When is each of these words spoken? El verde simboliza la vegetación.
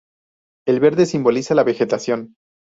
El 0.67 0.79
verde 0.79 1.05
simboliza 1.05 1.53
la 1.53 1.61
vegetación. 1.63 2.33